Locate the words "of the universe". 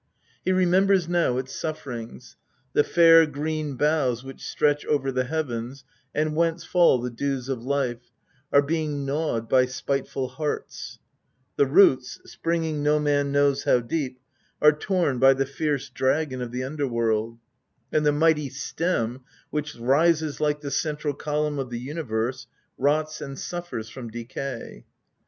21.59-22.47